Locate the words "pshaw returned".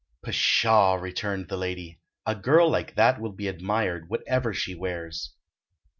0.23-1.47